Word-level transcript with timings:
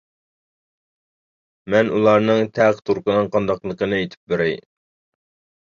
-مەن 1.67 1.93
ئۇلارنىڭ 1.99 2.43
تەقى-تۇرقىنىڭ 2.57 3.33
قانداقلىقىنى 3.37 4.03
ئېيتىپ 4.03 4.35
بېرەي. 4.35 4.61